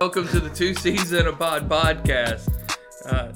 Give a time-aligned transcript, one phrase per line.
[0.00, 2.48] Welcome to the Two C's and a Pod podcast.
[3.04, 3.32] Uh,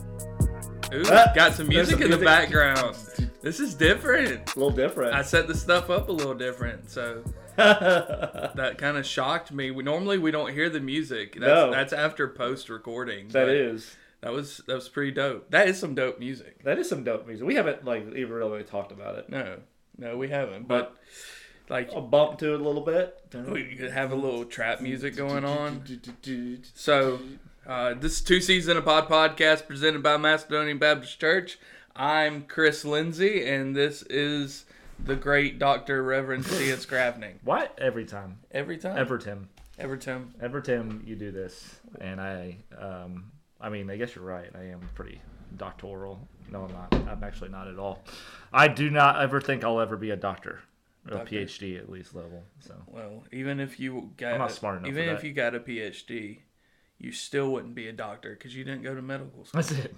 [0.95, 2.25] ooh, Ah, got some there's music some in the music.
[2.25, 2.97] background.
[3.43, 4.55] This is different.
[4.57, 5.13] A little different.
[5.15, 7.23] I set the stuff up a little different, so
[7.57, 9.73] that kind of shocked me.
[9.73, 11.35] We, normally we don't hear the music.
[11.35, 11.71] That's, No.
[11.71, 13.29] that's after post recording.
[13.29, 13.95] that is.
[14.23, 15.51] That was that was pretty dope.
[15.51, 16.65] That is some dope music.
[16.65, 17.47] That is some dope music.
[17.47, 19.29] We haven't like even really talked about it.
[19.29, 19.59] No,
[19.99, 20.67] no, we haven't.
[20.67, 20.97] But
[21.69, 23.19] like I'll bump to it a little bit.
[23.49, 25.83] we could have a little trap music going on.
[26.75, 27.21] So,
[27.67, 31.59] uh, this is two season of Pod Podcast presented by Macedonian Baptist Church.
[31.97, 34.65] I'm Chris Lindsay, and this is
[35.03, 36.03] the great Dr.
[36.03, 36.87] Reverend C.S.
[36.91, 37.35] Gravning.
[37.43, 37.77] What?
[37.79, 38.39] Every time.
[38.51, 38.97] Every time?
[38.99, 39.49] Ever Tim.
[39.79, 40.35] Every time.
[40.41, 41.77] Ever Tim, you do this.
[42.01, 44.51] And I um I mean, I guess you're right.
[44.55, 45.21] I am pretty
[45.57, 46.29] doctoral.
[46.51, 46.95] No, I'm not.
[47.09, 48.05] I'm actually not at all.
[48.53, 50.61] I do not ever think I'll ever be a doctor.
[51.07, 51.35] A Doctor.
[51.37, 52.43] PhD at least level.
[52.61, 55.27] So Well, even if you got, I'm not smart enough even if that.
[55.27, 56.39] you got a PhD,
[56.99, 59.61] you still wouldn't be a doctor because you didn't go to medical school.
[59.61, 59.95] that's it.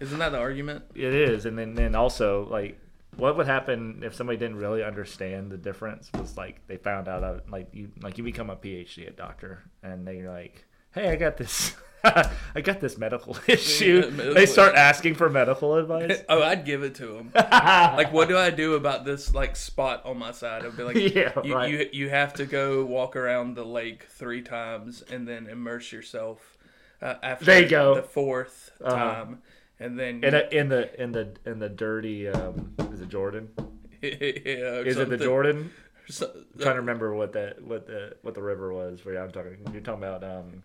[0.00, 0.84] Isn't that the argument?
[0.94, 2.78] It is, and then then also like,
[3.16, 6.10] what would happen if somebody didn't really understand the difference?
[6.14, 9.62] Was like they found out uh, like you like you become a PhD at doctor,
[9.82, 11.74] and they're like, hey, I got this,
[12.54, 14.10] I got this medical issue.
[14.10, 16.22] medical they start asking for medical advice.
[16.28, 17.30] Oh, I'd give it to them.
[17.34, 20.64] like what do I do about this like spot on my side?
[20.64, 21.70] I'd be like, Yeah, you, right.
[21.70, 26.56] you you have to go walk around the lake three times and then immerse yourself.
[27.02, 27.94] Uh, after There you go.
[27.96, 28.96] The 4th Uh-huh.
[28.96, 29.42] time,
[29.80, 33.48] and then in, a, in the in the in the dirty um, is it Jordan?
[34.02, 35.70] yeah, Is it the Jordan?
[36.08, 39.04] So, I'm trying to remember what that what the what the river was.
[39.04, 40.22] Where I'm talking, you're talking about.
[40.22, 40.62] Um,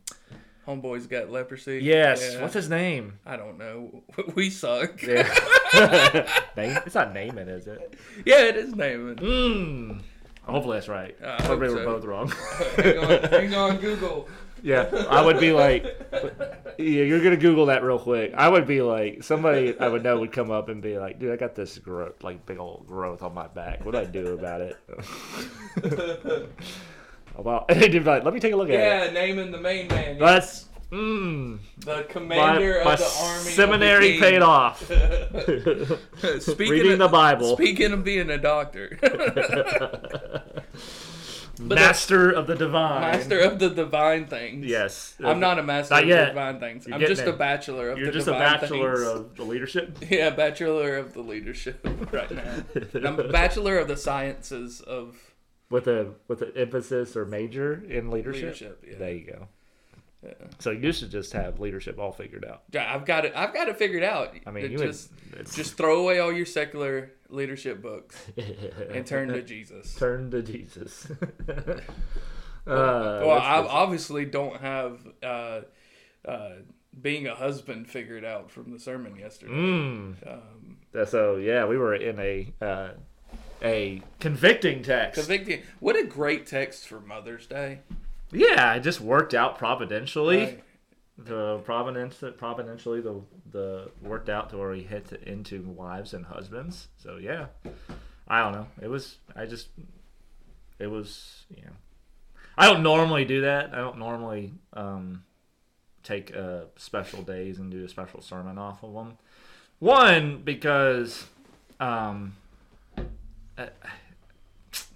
[0.68, 1.80] homeboy's got leprosy.
[1.84, 2.42] yes, Yeah.
[2.42, 3.20] what's his name?
[3.26, 4.04] I don't know.
[4.36, 5.02] We suck.
[5.04, 5.28] Yeah.
[6.58, 7.94] It's not Naaman, is it?
[8.26, 9.16] Yeah, it is Naaman.
[9.18, 10.02] Mm.
[10.44, 11.16] Hopefully that's right.
[11.24, 11.86] I hope Hopefully we're so.
[11.86, 12.34] both wrong.
[12.76, 14.28] hang, on, hang on, Google.
[14.64, 15.84] yeah, I would be like,
[16.78, 18.34] yeah, you're gonna Google that real quick.
[18.36, 21.32] I would be like, somebody I would know would come up and be like, dude,
[21.32, 23.86] I got this growth, like big old growth on my back.
[23.86, 24.78] What do I do about it?
[27.42, 29.14] well, and they'd be like, let me take a look at it.
[29.14, 30.18] Yeah, Naaman the main man.
[30.20, 33.52] That's mm, the commander my of the army.
[33.52, 34.82] seminary of the paid off.
[36.42, 37.56] speaking Reading of, the Bible.
[37.56, 38.98] Speaking of being a doctor,
[41.62, 43.02] Master of the divine.
[43.02, 44.66] master of the divine things.
[44.66, 45.16] Yes.
[45.22, 46.20] I'm not a master Not of yet.
[46.22, 46.88] the divine things.
[46.88, 47.38] You're I'm getting just a there.
[47.38, 49.08] bachelor of You're the just a divine bachelor things.
[49.10, 49.98] of the leadership.
[50.10, 52.64] Yeah, bachelor of the leadership right now.
[53.06, 55.18] I'm a bachelor of the sciences of
[55.70, 58.44] with a with an emphasis or major in leadership.
[58.44, 58.86] leadership.
[58.88, 58.98] Yeah.
[58.98, 59.48] There you go.
[60.24, 60.34] Yeah.
[60.60, 62.64] So you should just have leadership all figured out.
[62.72, 63.32] Yeah, I've got it.
[63.36, 64.36] I've got it figured out.
[64.46, 68.18] I mean, you just would just throw away all your secular leadership books
[68.92, 69.96] and turn to Jesus.
[69.96, 71.10] turn to Jesus.
[71.50, 71.54] uh,
[72.68, 75.62] well, that's- I obviously don't have uh,
[76.26, 76.50] uh,
[77.02, 79.54] being a husband figured out from the sermon yesterday.
[79.54, 80.28] Mm.
[80.28, 82.90] Um, so yeah, we were in a uh,
[83.62, 85.20] a convicting text.
[85.20, 85.62] convicting.
[85.80, 87.80] What a great text for Mother's Day.
[88.32, 90.38] yeah, it just worked out providentially.
[90.38, 90.64] Right.
[91.18, 93.22] The providence providentially the
[93.52, 96.88] the worked out to where he hit into wives and husbands.
[96.98, 97.48] So yeah,
[98.28, 98.68] I don't know.
[98.82, 99.68] It was I just
[100.78, 101.74] it was you know
[102.58, 103.74] I don't normally do that.
[103.74, 105.24] I don't normally um,
[106.04, 109.18] take uh, special days and do a special sermon off of them.
[109.80, 111.26] One because
[111.80, 112.36] um,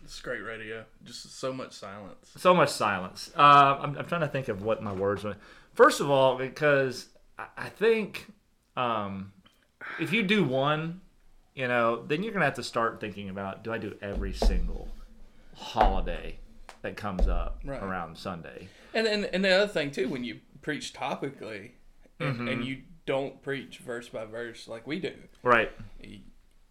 [0.04, 0.84] It's great radio.
[1.04, 2.30] Just so much silence.
[2.38, 3.32] so much silence.
[3.36, 5.36] Uh, I'm, I'm trying to think of what my words were.
[5.74, 7.08] First of all, because
[7.40, 8.28] I, I think
[8.78, 9.32] um,
[10.00, 11.02] if you do one,
[11.56, 14.88] you know, then you're gonna have to start thinking about: Do I do every single
[15.56, 16.38] holiday
[16.84, 17.82] that comes up Right.
[17.82, 18.68] around Sunday?
[18.94, 21.72] And then and the other thing too, when you preach topically,
[22.20, 22.48] and, Mm-hmm.
[22.50, 25.72] and you don't preach verse by verse like we do, Right.
[26.04, 26.20] y-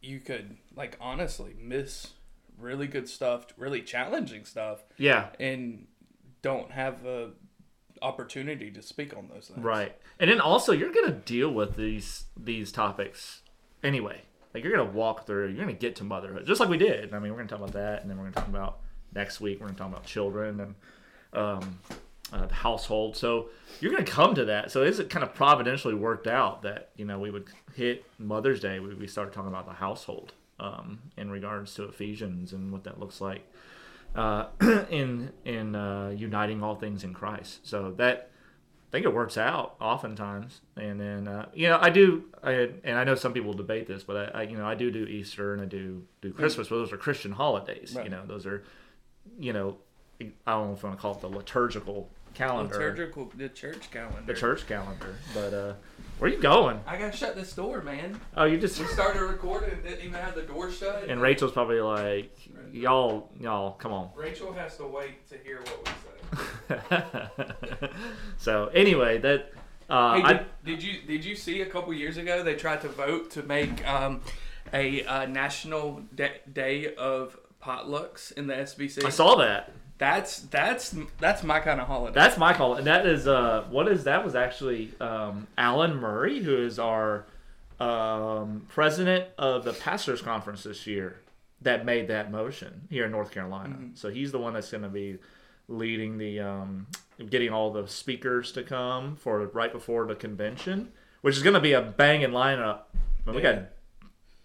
[0.03, 2.13] you could like honestly miss
[2.59, 5.29] really good stuff, really challenging stuff, Yeah.
[5.41, 5.87] and
[6.43, 7.31] don't have a
[8.01, 9.61] opportunity to speak on those things.
[9.65, 9.97] Right.
[10.19, 13.43] And then also you're gonna deal with these these topics
[13.83, 14.23] anyway.
[14.55, 17.15] Like you're gonna walk through, you're gonna get to motherhood, just like we did.
[17.15, 18.81] I mean, we're gonna talk about that, and then we're gonna talk about
[19.15, 19.61] next week.
[19.61, 20.75] We're gonna talk about children and
[21.33, 21.79] um,
[22.33, 23.17] uh, the household.
[23.17, 23.51] So
[23.81, 24.71] you're gonna come to that.
[24.71, 28.61] So is it kind of providentially worked out that you know we would hit Mother's
[28.61, 28.81] Day.
[28.81, 33.01] We, we started talking about the household um, in regards to Ephesians and what that
[33.01, 33.43] looks like
[34.15, 34.47] uh,
[34.91, 37.67] in in uh, uniting all things in Christ.
[37.67, 38.31] So that
[38.89, 40.61] I think it works out oftentimes.
[40.77, 44.03] And then uh, you know I do, I, and I know some people debate this,
[44.03, 46.69] but I, I you know I do do Easter and I do do Christmas.
[46.69, 47.95] But those are Christian holidays.
[47.97, 48.05] Right.
[48.05, 48.65] You know those are
[49.39, 49.77] you know
[50.21, 53.91] I don't know if I want to call it the liturgical calendar, Liturgical, the church
[53.91, 54.33] calendar.
[54.33, 55.17] the church calendar.
[55.35, 55.75] But uh,
[56.19, 56.81] where are you going?
[56.87, 58.21] I gotta shut this door, man.
[58.37, 61.05] Oh, you just We started recording and didn't even have the door shut.
[61.09, 62.37] and Rachel's probably like,
[62.73, 64.11] y'all, y'all, come on.
[64.17, 65.89] Rachel has to wait to hear what
[66.71, 67.89] we say.
[68.39, 69.53] so anyway, that
[69.91, 72.81] uh, Hey, I, did, did you did you see a couple years ago they tried
[72.83, 74.21] to vote to make um,
[74.73, 79.05] a uh, national da- day of potlucks in the SBC?
[79.05, 79.73] I saw that.
[80.03, 82.13] That's that's that's my kind of holiday.
[82.13, 86.43] That's my call, and that is uh, what is that was actually um, Alan Murray,
[86.43, 87.25] who is our
[87.79, 91.21] um, president of the pastors conference this year,
[91.61, 93.77] that made that motion here in North Carolina.
[93.95, 95.19] So he's the one that's going to be
[95.69, 96.89] leading the um,
[97.31, 100.91] getting all the speakers to come for right before the convention,
[101.21, 102.81] which is going to be a banging lineup.
[103.25, 103.67] I mean, We got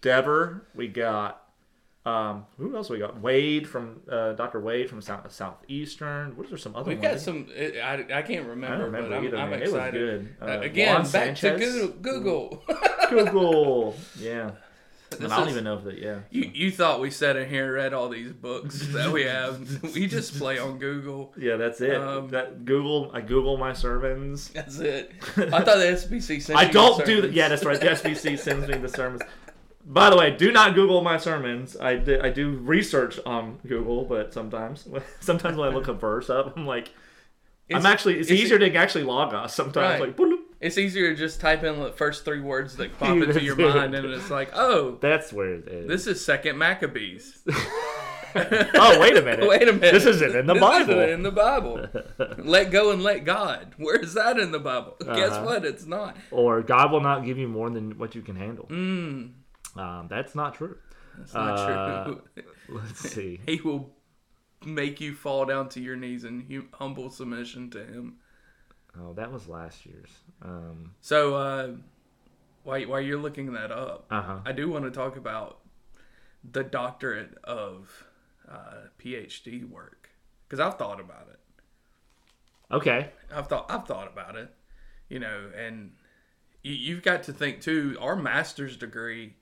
[0.02, 1.47] Dever, we got
[2.08, 3.20] um, who else we got?
[3.20, 4.60] Wade from uh, Dr.
[4.60, 6.36] Wade from South Southeastern.
[6.36, 7.12] What are some other We've ones?
[7.14, 7.48] got some.
[7.56, 9.36] I, I can't remember, I don't remember but I'm, either.
[9.36, 9.92] I'm was excited.
[9.92, 10.36] good.
[10.40, 11.60] Uh, Uh, again, Juan back Sanchez.
[11.74, 12.62] to Google.
[12.62, 12.62] Google.
[13.10, 13.96] Google.
[14.20, 14.50] Yeah.
[15.10, 15.98] I don't is- even know if that.
[15.98, 16.18] Yeah.
[16.30, 19.82] you you thought we sat in here and read all these books that we have?
[19.94, 21.32] we just play on Google.
[21.38, 21.96] Yeah, that's it.
[21.96, 23.10] Um, that Google.
[23.14, 24.50] I Google my sermons.
[24.50, 25.12] That's it.
[25.38, 27.32] I thought the SBC sent I don't do that.
[27.32, 27.80] Yeah, that's right.
[27.80, 29.22] The SBC sends me the sermons.
[29.90, 31.74] By the way, do not Google my sermons.
[31.80, 34.86] I do, I do research on Google, but sometimes
[35.20, 36.90] sometimes when I look a verse up, I'm like,
[37.68, 40.00] It's- I'm actually it's, it's- easier to actually log us sometimes.
[40.00, 40.16] Right.
[40.18, 40.38] Like.
[40.60, 43.94] It's easier to just type in the first three words that pop into your mind,
[43.94, 45.86] and it's like, oh, that's where it is.
[45.88, 47.42] this is Second Maccabees.
[48.34, 49.48] oh, wait a minute.
[49.48, 49.92] Wait a minute.
[49.92, 50.90] This isn't in the This Bible.
[50.98, 51.86] isn't in the Bible.
[52.38, 53.74] let go and let God.
[53.78, 54.96] Where is that in the Bible?
[55.00, 55.44] Guess Uh-huh.
[55.44, 55.64] what?
[55.64, 56.16] It's not.
[56.30, 58.66] or God will not give you more than what you can handle.
[58.66, 59.30] Mm,
[59.78, 60.76] Um, that's not true.
[61.16, 62.22] that's not Uh, true.
[62.68, 63.40] Let's see.
[63.46, 63.94] He will
[64.64, 68.16] make you fall down to your knees in hu- humble submission to Him.
[68.98, 70.10] Oh, that was last year's.
[70.42, 71.70] Um, So, uh,
[72.64, 74.38] while, while you're looking that up, uh huh.
[74.44, 75.60] I do want to talk about
[76.50, 78.04] the doctorate of
[78.50, 80.10] uh, PhD work
[80.46, 81.38] because I've thought about it.
[82.74, 83.10] Okay.
[83.34, 84.52] I've thought I've thought about it,
[85.08, 85.92] you know, and
[86.62, 87.96] you, you've got to think too.
[88.00, 89.36] Our master's degree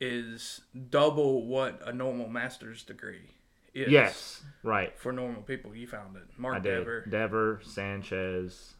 [0.00, 3.30] is double what a normal master's degree
[3.74, 3.90] is.
[3.90, 4.42] Yes.
[4.62, 4.98] Right.
[4.98, 5.74] for normal people.
[5.74, 6.78] You found it, Mark I did.
[6.78, 7.04] Dever.
[7.08, 8.74] Dever Sanchez.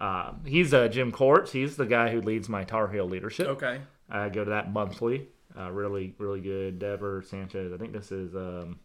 [0.00, 1.52] Um, he's uh, Jim Courts.
[1.52, 3.46] He's the guy who leads my Tar Heel leadership.
[3.48, 3.80] Okay,
[4.10, 5.28] I go to that monthly.
[5.56, 6.78] Uh, really, really good.
[6.78, 7.72] Dever Sanchez.
[7.72, 8.80] I think this is um,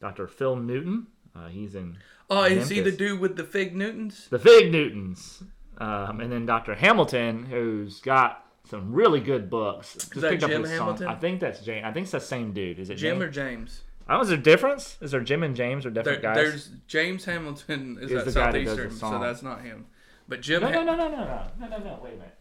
[0.00, 0.26] Dr.
[0.26, 1.06] Phil Newton.
[1.34, 1.96] Uh, he's in
[2.28, 4.28] oh, is he the dude with the fig Newtons?
[4.28, 5.42] the Fig Newtons,
[5.78, 6.74] um, and then Dr.
[6.74, 9.92] Hamilton, who's got some really good books.
[9.94, 10.78] Just that Jim his song.
[10.78, 11.06] Hamilton?
[11.08, 11.84] I think that's James.
[11.84, 12.78] I think it's the same dude.
[12.78, 13.22] Is it Jim James?
[13.22, 13.82] or James?
[14.08, 14.96] I don't know, is there a difference?
[15.02, 16.36] Is there Jim and James or There, different guys?
[16.36, 19.60] there's James Hamilton is, Is at the guy that does the Southeastern, so that's not
[19.60, 19.84] him.
[20.26, 22.00] But Jim, no, Ha- no, no, no, no, no, no, no, no.
[22.02, 22.38] Wait a minute.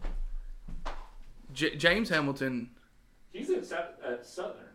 [1.53, 2.69] J- James Hamilton
[3.33, 4.65] He's at, at Southern.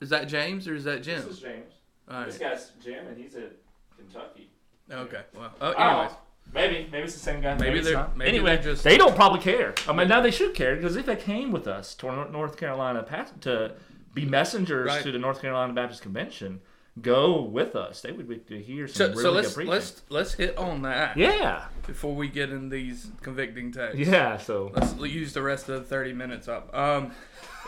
[0.00, 1.22] is that James or is that Jim?
[1.22, 1.72] This is James.
[2.10, 2.38] All right.
[2.38, 3.52] guy's Jim, and he's at
[3.96, 4.50] Kentucky.
[4.90, 5.22] Okay.
[5.34, 5.52] Well.
[5.60, 6.16] Oh, Oh, anyways.
[6.54, 7.56] Maybe maybe it's the same guy.
[7.56, 8.16] Maybe it's they're- not.
[8.16, 8.56] maybe anyway.
[8.56, 9.74] they're just- they don't probably care.
[9.88, 13.04] I mean, now they should care because if they came with us to North Carolina
[13.42, 13.72] to
[14.14, 15.02] be messengers Right.
[15.02, 16.60] to the North Carolina Baptist Convention,
[17.02, 18.00] go with us.
[18.00, 19.70] They would be to hear some So, really so let's preaching.
[19.70, 23.98] let's let's hit on that yeah, before we get in these convicting texts.
[24.00, 24.38] yeah.
[24.38, 26.74] So Let's use the rest of the thirty minutes up.
[26.74, 27.12] Um,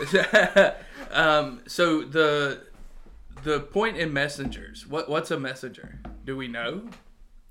[1.10, 2.62] um, so the
[3.44, 4.86] the point in messengers.
[4.86, 6.00] What what's a messenger?
[6.24, 6.88] Do we know?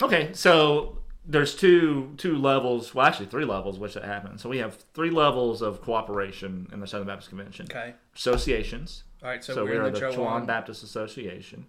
[0.02, 2.96] okay, so there's two two levels.
[2.96, 4.42] Well, actually three levels, which that happens.
[4.42, 7.68] So we have three levels of cooperation in the Southern Baptist Convention.
[7.70, 7.94] Okay.
[8.16, 9.04] Associations.
[9.22, 9.44] All right.
[9.44, 10.48] So, So, we're, we are the the Chowan.
[10.48, 11.66] Baptist Association,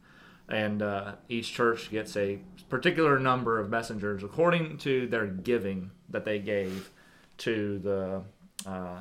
[0.49, 2.39] and uh, each church gets a
[2.69, 6.91] particular number of messengers according to their giving that they gave
[7.39, 8.23] to the.
[8.65, 9.01] Uh,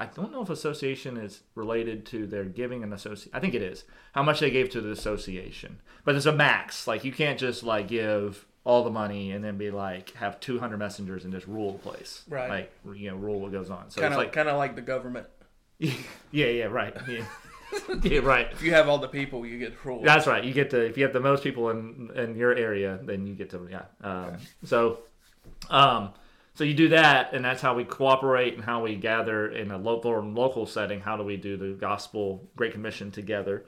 [0.00, 3.32] I don't know if association is related to their giving and associate.
[3.32, 6.88] I think it is how much they gave to the association, but there's a max.
[6.88, 10.78] Like you can't just like give all the money and then be like have 200
[10.78, 12.22] messengers and just rule the place.
[12.28, 12.48] Right.
[12.48, 13.90] Like you know rule what goes on.
[13.90, 15.26] So Kind it's of like kind of like the government.
[15.78, 15.94] yeah
[16.30, 17.24] yeah right yeah
[18.02, 18.48] yeah right.
[18.52, 20.04] If you have all the people, you get ruled.
[20.04, 20.42] That's right.
[20.42, 23.34] You get to if you have the most people in in your area, then you
[23.34, 23.82] get to yeah.
[24.02, 25.00] Um, So,
[25.70, 26.10] um,
[26.54, 29.78] so you do that, and that's how we cooperate and how we gather in a
[29.78, 31.00] local local setting.
[31.00, 33.64] How do we do the gospel Great Commission together?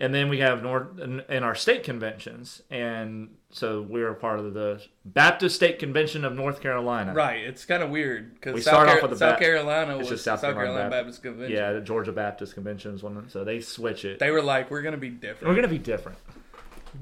[0.00, 4.38] And then we have North in, in our state conventions, and so we're a part
[4.38, 7.12] of the Baptist State Convention of North Carolina.
[7.12, 7.40] Right.
[7.44, 10.08] It's kind of weird because We South, start off with the South Bap- Carolina was
[10.08, 11.54] just South, South Carolina, Carolina Baptist Convention.
[11.54, 14.18] Yeah, the Georgia Baptist Convention is one, of them, so they switch it.
[14.18, 15.46] They were like, we're gonna be different.
[15.48, 16.16] We're gonna be different.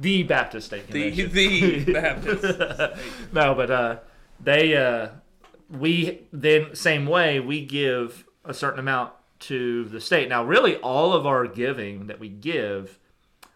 [0.00, 1.84] the Baptist State The Convention.
[1.84, 3.32] the Baptist.
[3.32, 3.96] no, but uh,
[4.40, 5.10] they uh,
[5.70, 10.28] we then same way we give a certain amount to the state.
[10.28, 12.98] Now, really, all of our giving that we give,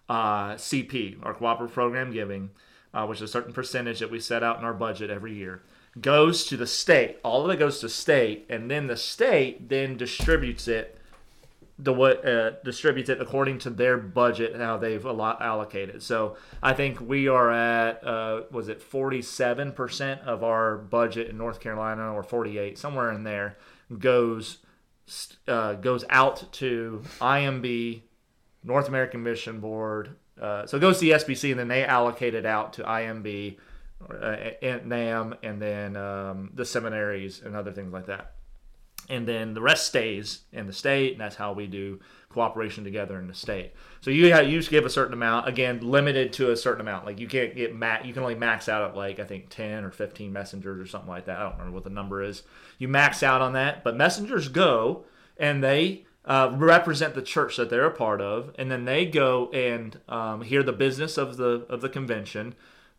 [0.09, 2.51] uh, CP, our cooperative program giving,
[2.95, 5.63] uh, which is a certain percentage that we set out in our budget every year,
[6.01, 7.19] goes to the state.
[7.23, 10.99] All of it goes to state, and then the state then distributes it
[11.79, 16.03] the what uh, distributes it according to their budget and how they've allo- allocated.
[16.03, 21.29] So I think we are at uh, was it forty seven percent of our budget
[21.29, 23.57] in North Carolina or forty eight somewhere in there
[23.99, 24.59] goes
[25.49, 28.03] uh, goes out to IMB,
[28.65, 30.17] North American Mission Board.
[30.41, 33.59] Uh, so it goes to the SBC and then they allocate it out to IMB,
[34.11, 38.35] uh, NAMB, and then um, the seminaries and other things like that
[39.13, 42.01] and then the rest stays in the state, and that's how we do
[42.31, 43.73] cooperation together in the state.
[44.01, 47.05] So you have, you just give a certain amount, again, limited to a certain amount.
[47.05, 49.85] Like you can't get ma- you can only max out at like I think ten
[49.85, 51.39] or fifteen messengers or something like that.
[51.39, 52.43] I don't remember what the number is.
[52.79, 55.05] You max out on that, but messengers go
[55.37, 59.51] and they uh, represent the church that they're a part of, and then they go
[59.51, 62.55] and um, hear the business of the of the convention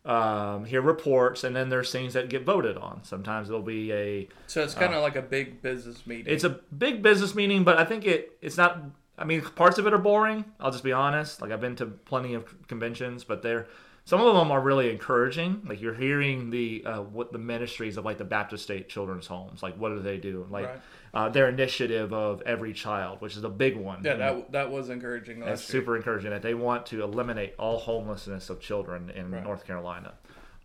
[0.05, 3.03] um, hear reports, and then there's things that get voted on.
[3.03, 4.27] Sometimes it'll be a.
[4.47, 6.33] So it's kind of like a big business meeting.
[6.33, 8.81] It's a big business meeting, but I think it it's not.
[9.17, 10.43] I mean, parts of it are boring.
[10.59, 11.41] I'll just be honest.
[11.41, 13.67] Like I've been to plenty of conventions, but they're
[14.05, 15.61] some of them are really encouraging.
[15.67, 19.63] Like you're hearing the uh, what the ministries of like the Baptist State Children's Homes.
[19.63, 20.45] Like what do they do?
[20.49, 20.79] Like Right.
[21.13, 24.01] uh, their initiative of every child, which is a big one.
[24.03, 25.39] yeah, that that was encouraging.
[25.39, 25.81] That's year.
[25.81, 29.43] super encouraging that they want to eliminate all homelessness of children in Right.
[29.43, 30.13] North Carolina.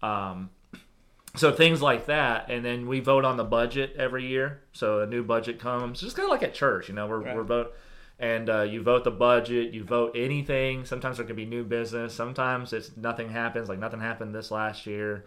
[0.02, 0.50] Um,
[1.36, 4.62] so things like that, and then we vote on the budget every year.
[4.72, 7.36] So a new budget comes, just kind of like at church, you know, we're Right.
[7.36, 7.74] we're vote,
[8.18, 10.84] and uh, you vote the budget, you vote anything.
[10.84, 12.14] Sometimes there can be new business.
[12.14, 15.24] Sometimes it's nothing happens, like nothing happened this last year.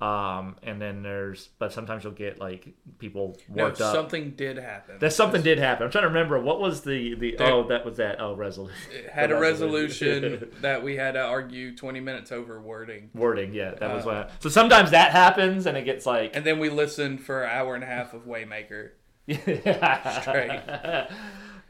[0.00, 3.94] Um, and then there's, but sometimes you'll get like people No, worked up.
[3.94, 4.96] something did happen.
[4.98, 5.84] that something did happen.
[5.84, 8.76] I'm trying to remember what was the the There- oh that was that oh resolution
[8.92, 13.10] It had a resolution that we had to argue 20 minutes over wording.
[13.14, 13.54] wording.
[13.54, 14.30] Yeah, that was Uh, what.
[14.40, 16.34] So sometimes that happens, and it gets like.
[16.36, 18.90] And then we listened for an hour and a half of Waymaker.
[19.28, 20.60] yeah, Straight.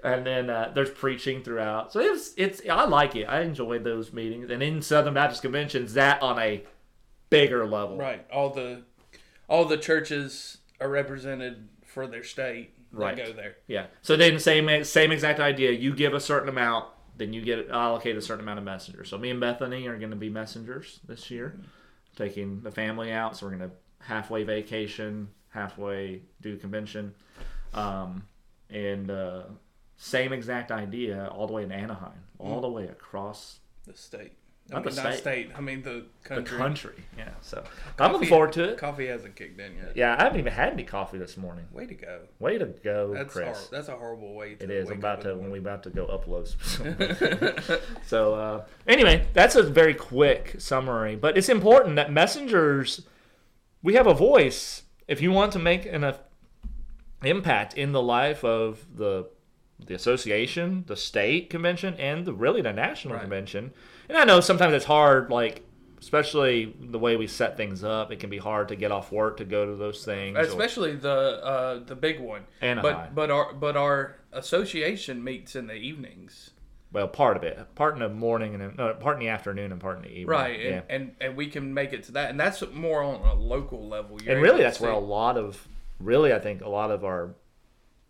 [0.05, 1.93] and then uh, there's preaching throughout.
[1.93, 3.25] So it's it's I like it.
[3.25, 4.51] I enjoyed those meetings.
[4.51, 6.63] And in Southern Baptist conventions, that on a
[7.31, 7.97] bigger level.
[7.97, 8.25] Right.
[8.31, 8.83] All the
[9.49, 12.75] all the churches are represented for their state.
[12.93, 13.17] Right.
[13.17, 13.57] Go there.
[13.67, 13.87] Yeah.
[14.03, 15.73] So then same same exact idea.
[15.73, 16.85] You give a certain amount,
[17.17, 19.09] then you get allocate a certain amount of messengers.
[19.09, 21.59] So me and Bethany are going to be messengers this year,
[22.15, 23.39] taking the family out.
[23.39, 27.15] So we're going to halfway vacation, halfway do convention,
[27.73, 28.25] um,
[28.69, 29.45] and uh,
[29.97, 34.33] same exact idea all the way in Anaheim, all the way across The state.
[34.71, 35.21] I Not mean, the not state.
[35.21, 35.51] state.
[35.55, 35.91] I mean the
[36.23, 36.57] the country.
[36.57, 36.95] country.
[37.19, 37.29] Yeah.
[37.43, 37.63] So
[37.99, 38.79] I'm looking forward to it.
[38.79, 39.95] Coffee hasn't kicked in yet.
[39.95, 41.67] Yeah, I haven't even had any coffee this morning.
[41.71, 42.21] Way to go.
[42.39, 43.59] Way to go, That's Chris.
[43.59, 44.89] hor- that's a horrible way to It is.
[44.89, 45.67] I'm about to when we morning.
[45.67, 46.49] about to go upload.
[48.07, 53.03] so uh, anyway, that's a very quick summary, but it's important that messengers
[53.83, 54.83] we have a voice.
[55.07, 56.17] If you want to make an uh,
[57.23, 59.29] impact in the life of the
[59.79, 63.21] the association, the state convention, and the really the national Right.
[63.23, 63.73] convention,
[64.09, 65.63] and I know sometimes it's hard, like
[66.01, 69.39] especially the way we set things up, it can be hard to get off work
[69.39, 70.37] to go to those things.
[70.37, 72.43] or- Especially the uh, the big one.
[72.61, 72.83] Anaheim.
[72.83, 76.51] But but our but our association meets in the evenings.
[76.93, 79.81] well, part of it, part in the morning and no, part in the afternoon and
[79.81, 80.27] part in the evening.
[80.27, 80.61] Right.
[80.61, 80.69] Yeah.
[80.69, 82.31] And, and and we can make it to that.
[82.31, 84.21] And that's more on a local level.
[84.23, 85.67] You're and really that's where a lot of
[86.01, 87.35] really i think a lot of our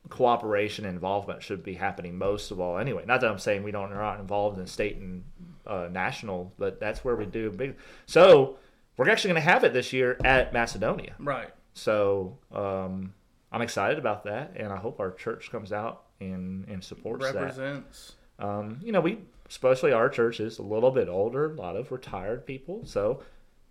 [0.09, 3.71] cooperation and involvement should be happening most of all anyway not that i'm saying we
[3.71, 5.25] don't are not involved in state and
[5.67, 7.75] uh, national but that's where we do big
[8.07, 8.57] so
[8.97, 11.49] we're actually going to have it this year at macedonia Right.
[11.73, 13.15] so um,
[13.51, 17.35] i'm excited about that and i hope our church comes out and and supports that
[17.35, 18.13] Represents.
[18.39, 19.19] um, you know, we
[19.49, 22.83] especially our church is a little bit older, a lot of retired people.
[22.87, 23.21] So,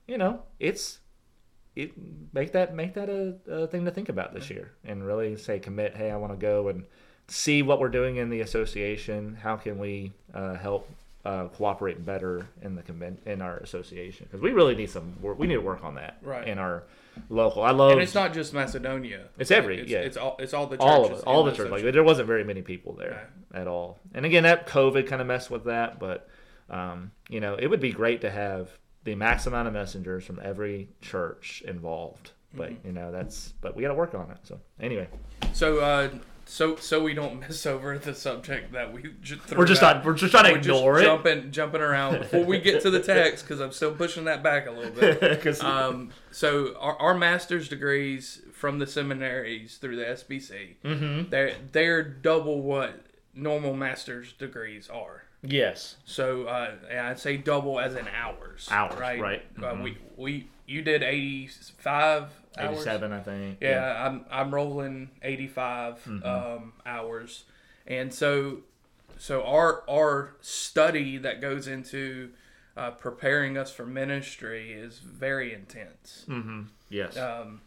[0.08, 1.00] you know, it's
[1.76, 1.92] it
[2.34, 5.60] make that make that a, a thing to think about this year, and really say
[5.60, 5.96] commit.
[5.96, 6.84] Hey, I want to go and
[7.28, 9.36] see what we're doing in the association.
[9.42, 10.90] How can we uh, help
[11.26, 14.28] uh, cooperate better in the convent in our association?
[14.30, 15.40] Because we really need some work.
[15.40, 16.48] We need to work on that Right.
[16.48, 16.84] in our
[17.30, 17.64] local.
[17.64, 19.22] I love And it's not just Macedonia.
[19.40, 20.00] It's every- It's, yeah.
[20.00, 20.36] It's all.
[20.40, 20.86] It's all the churches.
[20.88, 21.72] all of it, all the the church.
[21.72, 24.00] Like there wasn't very many people there at all.
[24.14, 25.98] And again, that COVID kind of messed with that.
[26.00, 26.28] But
[26.70, 28.70] um, you know, it would be great to have
[29.04, 32.88] the max amount of messengers from every church involved But Mm-hmm.
[32.88, 34.38] you know that's but we got to work on it.
[34.44, 35.08] So anyway,
[35.54, 36.10] So, uh,
[36.46, 39.98] so so we don't miss over the subject that we j- threw we're just out.
[39.98, 42.82] not we're just trying to We're just ignore it jumping jumping around before we get
[42.84, 45.62] to the text because I'm still pushing that back a little bit.
[45.64, 51.30] Um, so our, our master's degrees from the seminaries through the SBC, Mm-hmm.
[51.30, 55.24] they're they're double what normal master's degrees are.
[55.44, 58.68] Yes, So uh, I'd say double as in hours.
[58.72, 59.20] Hours, right?
[59.20, 59.46] right.
[59.58, 59.84] Uh, Mhm.
[59.84, 61.48] we we you did eighty
[61.78, 62.72] five hours.
[62.78, 63.58] eighty-seven I think.
[63.62, 66.26] Yeah, I'm I'm rolling 85 Mm-hmm.
[66.26, 67.44] um, hours,
[67.88, 68.62] and so
[69.18, 72.32] so our our study that goes into
[72.78, 76.26] uh, preparing us for ministry is very intense.
[76.28, 76.62] Mm-hmm.
[76.90, 77.18] Yes.
[77.18, 77.62] Um,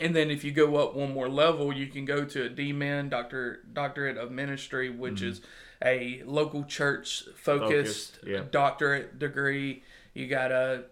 [0.00, 3.10] and then if you go up one more level, you can go to a DMin,
[3.10, 5.40] Doctor Doctorate of Ministry, which is
[5.84, 8.30] a local church focused Mm-hmm.
[8.34, 8.42] Yeah.
[8.50, 9.82] doctorate degree.
[10.14, 10.84] You got a,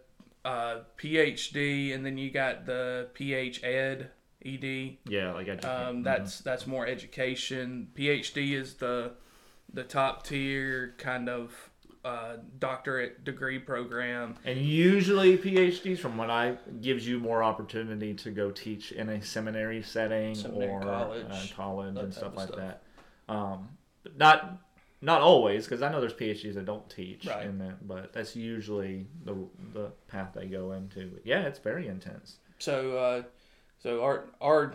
[0.45, 4.11] a PhD, and then you got the PH Ed
[4.45, 4.97] ED.
[5.09, 7.89] yeah, like I Um, that's that's more education.
[7.95, 9.13] PhD is the
[9.73, 11.71] the top tier kind of
[12.05, 14.37] uh, doctorate degree program.
[14.45, 19.21] And usually PhDs, from what I gives you more opportunity to go teach in a
[19.21, 22.61] seminary setting Seminary, or college, uh, college and stuff like stuff.
[22.61, 22.83] that.
[23.29, 23.69] Um,
[24.05, 24.59] but not
[25.01, 27.47] not always, because I know there's PhDs that don't teach, Right.
[27.47, 29.35] in that, but that's usually the
[29.73, 31.09] the path they go into.
[31.09, 32.39] But yeah, it's very intense.
[32.59, 33.23] So, uh,
[33.79, 34.75] so our our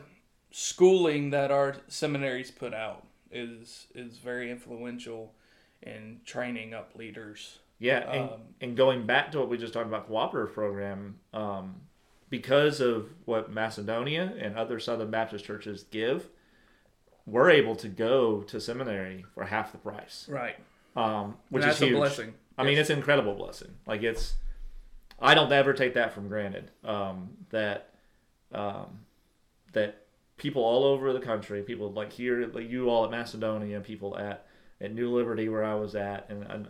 [0.51, 5.34] schooling that our seminaries put out is is very influential
[5.82, 7.60] in training up leaders.
[7.80, 11.82] Yeah, and, Um, and going back to what we just talked about, cooperative program, um,
[12.30, 16.30] because of what Macedonia and other Southern Baptist churches give,
[17.25, 20.56] we're able to go to seminary for half the price, Right.
[20.96, 21.94] um, which is huge.
[21.94, 22.34] a blessing.
[22.58, 23.72] I mean, it's an incredible blessing.
[23.88, 24.36] Like it's,
[25.20, 26.72] I don't ever take that for granted.
[26.84, 27.89] Um, that,
[28.51, 29.00] um,
[29.72, 30.06] that
[30.38, 34.46] people all over the country, people like here, like you all at Macedonia, people at
[34.81, 36.68] at New Liberty where I was at, and, and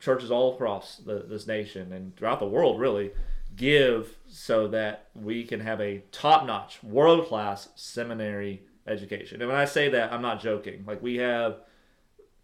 [0.00, 3.12] churches all across the, this nation and throughout the world, really
[3.56, 9.40] give so that we can have a top-notch, world-class seminary education.
[9.40, 10.84] And when I say that, I'm not joking.
[10.86, 11.56] Like we have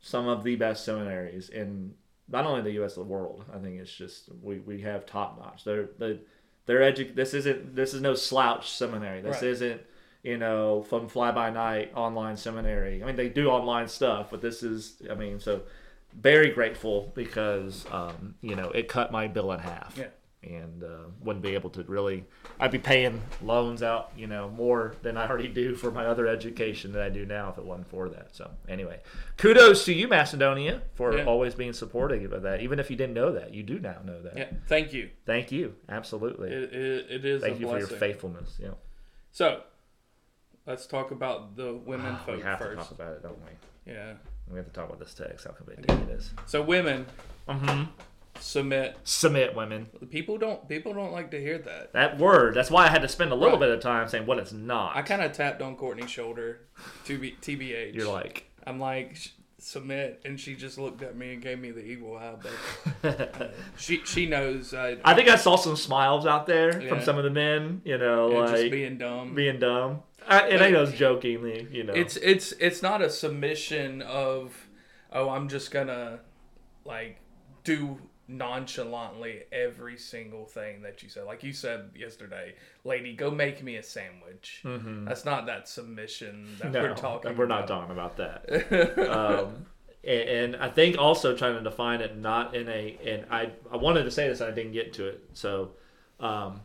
[0.01, 1.95] some of the best seminaries in
[2.29, 2.95] not only the U.S.
[2.95, 3.45] the world.
[3.55, 5.65] I think it's just we, we have top notch.
[5.65, 6.21] They're they
[6.67, 9.21] they're edu- This isn't this is no slouch seminary.
[9.23, 9.45] This Right.
[9.51, 9.81] isn't
[10.23, 13.03] you know from fly by night online seminary.
[13.03, 15.63] I mean they do online stuff, but this is I mean so
[16.15, 19.95] very grateful because um, you know it cut my bill in half.
[19.99, 20.07] Yeah.
[20.47, 20.89] And uh,
[21.23, 22.25] wouldn't be able to really.
[22.61, 26.29] I'd be paying loans out, you know, more than I already do for my other
[26.29, 28.35] education that I do now if it wasn't for that.
[28.37, 29.01] So anyway,
[29.39, 31.25] kudos to you, Macedonia, for Yeah.
[31.25, 32.61] always being supportive of that.
[32.61, 34.37] Even if you didn't know that, you do now know that.
[34.39, 34.51] Yeah.
[34.69, 35.11] Thank you.
[35.25, 36.51] Thank you, absolutely.
[36.53, 38.57] It, it, it is Thank you for your faithfulness.
[38.63, 38.71] Yeah,
[39.33, 39.63] So,
[40.65, 42.79] let's talk about the women we folk have to first.
[42.79, 43.93] talk about it, don't we?
[43.93, 44.13] Yeah.
[44.49, 45.45] We have to talk about this text.
[45.45, 46.33] How convenient it is.
[46.47, 47.07] So women
[47.49, 47.85] Mm-hmm.
[48.41, 48.97] Submit.
[49.05, 49.87] Submit, women.
[50.11, 51.93] People don't people don't like to hear that.
[51.93, 52.55] That word.
[52.55, 53.67] That's why I had to spend a little Right.
[53.67, 54.97] bit of time saying what it's not.
[54.97, 56.61] I kind of tapped on Courtney's shoulder,
[57.07, 57.95] to be TBH.
[57.95, 59.17] You're like, I'm like
[59.59, 62.35] submit, and she just looked at me and gave me the evil eye.
[63.03, 67.19] But she she knows uh, I think I saw some smiles out there from some
[67.19, 67.83] of the men.
[67.85, 69.35] You know, and like just being dumb.
[69.35, 70.03] being dumb.
[70.29, 71.93] I, and I know it's jokingly, you know.
[71.93, 74.69] It's it's it's not a submission of
[75.13, 76.21] oh I'm just gonna
[76.85, 77.21] like
[77.65, 81.25] do nonchalantly every single thing that you said.
[81.25, 84.63] Like you said yesterday, lady, go make me a sandwich.
[84.65, 86.73] That's not that submission that Mm-hmm.
[86.73, 87.37] no, we're talking.
[87.37, 87.69] we're not about.
[87.69, 89.09] talking about that.
[89.11, 89.67] um,
[90.05, 93.77] and, and I think also trying to define it not in a and I I
[93.77, 95.23] wanted to say this and I didn't get to it.
[95.33, 95.73] So
[96.21, 96.61] um,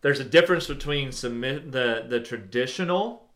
[0.00, 3.28] there's a difference between submit the the traditional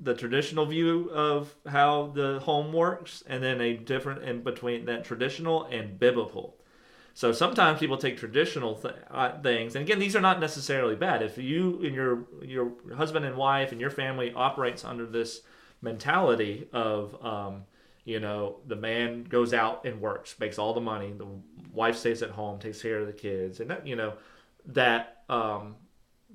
[0.00, 5.04] the traditional view of how the home works and then a different in between that
[5.04, 6.56] traditional and biblical.
[7.18, 11.20] So sometimes people take traditional th- uh, things, and again, these are not necessarily bad.
[11.20, 15.40] If you and your your husband and wife and your family operates under this
[15.82, 17.64] mentality of, um,
[18.04, 21.26] you know, the man goes out and works, makes all the money, the
[21.72, 24.12] wife stays at home, takes care of the kids, and that, you know,
[24.66, 25.74] that um,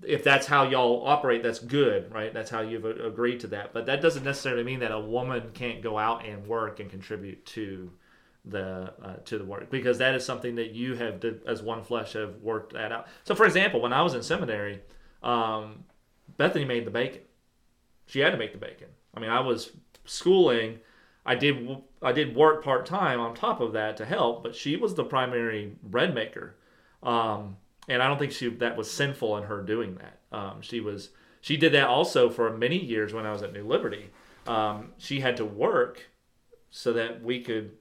[0.05, 2.33] if that's how y'all operate, that's good, right?
[2.33, 3.71] That's how you've agreed to that.
[3.71, 7.45] But that doesn't necessarily mean that a woman can't go out and work and contribute
[7.55, 7.89] to
[8.45, 11.83] the uh, to the work because that is something that you have did, as one
[11.83, 13.07] flesh have worked that out.
[13.23, 14.81] So, for example, when I was in seminary,
[15.21, 15.85] um,
[16.37, 17.21] Bethany made the bacon.
[18.05, 18.89] She had to make the bacon.
[19.15, 19.71] I mean, I was
[20.05, 20.79] schooling.
[21.25, 24.75] I did I did work part time on top of that to help, but she
[24.75, 26.55] was the primary bread maker.
[27.01, 30.19] Um, and I don't think she that was sinful in her doing that.
[30.37, 33.65] Um, she was she did that also for many years when I was at New
[33.65, 34.09] Liberty.
[34.47, 36.09] Um, she had to work
[36.69, 37.71] so that we could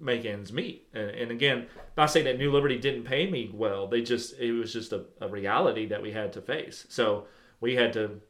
[0.00, 0.88] make ends meet.
[0.94, 3.86] And, and again, not saying that New Liberty didn't pay me well.
[3.86, 6.86] They just it was just a, a reality that we had to face.
[6.88, 7.26] So
[7.60, 8.20] we had to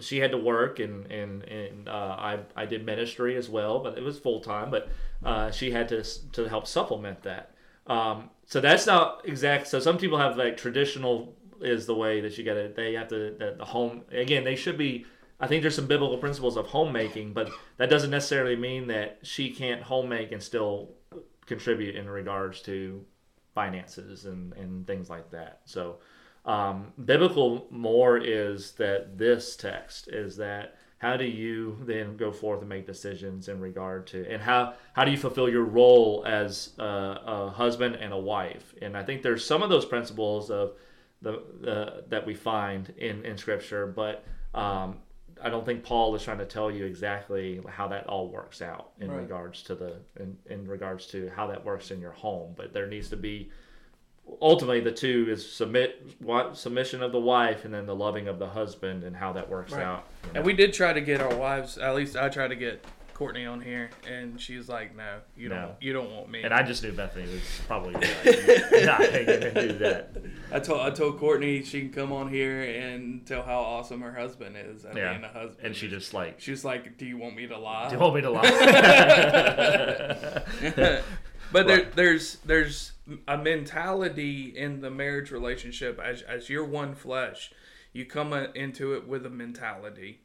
[0.00, 3.96] she had to work and and and uh, I I did ministry as well, but
[3.96, 4.70] it was full time.
[4.70, 4.88] But
[5.24, 7.54] uh, she had to to help supplement that.
[7.86, 9.68] Um, so that's not exact.
[9.68, 12.72] So some people have like traditional is the way that you got to.
[12.74, 14.44] They have to the, the home again.
[14.44, 15.06] They should be.
[15.40, 19.50] I think there's some biblical principles of homemaking, but that doesn't necessarily mean that she
[19.50, 20.90] can't homemake and still
[21.46, 23.04] contribute in regards to
[23.54, 25.60] finances and, and things like that.
[25.64, 25.98] So,
[26.44, 32.60] um, biblical more is that this text is that how do you then go forth
[32.60, 36.70] and make decisions in regard to and how how do you fulfill your role as
[36.78, 40.72] a, a husband and a wife and i think there's some of those principles of
[41.20, 44.24] the, the that we find in in scripture but
[44.54, 44.96] um,
[45.42, 48.92] I don't think Paul is trying to tell you exactly how that all works out
[49.00, 49.20] in right.
[49.20, 52.54] regards to the in, in regards to how that works in your home.
[52.56, 53.50] But there needs to be
[54.40, 56.14] ultimately the two is submit
[56.52, 59.72] submission of the wife and then the loving of the husband and how that works
[59.72, 59.82] right.
[59.82, 60.06] out.
[60.26, 60.36] You know?
[60.38, 61.78] And we did try to get our wives.
[61.78, 62.84] At least I tried to get
[63.20, 65.72] Courtney on here, and she's like, "No, you don't.
[65.78, 68.06] You don't want me." And I just knew Bethany was probably like,
[68.86, 70.16] not going to do that.
[70.50, 74.14] I told I told Courtney she can come on here and tell how awesome her
[74.14, 75.12] husband is at yeah.
[75.12, 75.66] being a husband.
[75.66, 77.90] And she just like she's like, "Do you want me to lie?
[77.90, 78.42] Do you want me to lie?"
[81.52, 82.92] but there, there's there's
[83.28, 87.52] a mentality in the marriage relationship as as you're one flesh.
[87.92, 90.22] You come uh, into it with a mentality